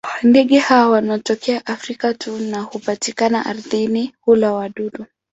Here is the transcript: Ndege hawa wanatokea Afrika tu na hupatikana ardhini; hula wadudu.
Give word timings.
Ndege 0.23 0.59
hawa 0.59 0.89
wanatokea 0.89 1.65
Afrika 1.65 2.13
tu 2.13 2.37
na 2.39 2.61
hupatikana 2.61 3.45
ardhini; 3.45 4.13
hula 4.21 4.53
wadudu. 4.53 5.05